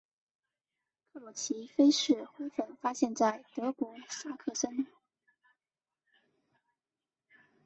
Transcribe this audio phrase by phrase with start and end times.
[1.13, 4.87] 克鲁奇菲氏花粉发现在德国萨克森。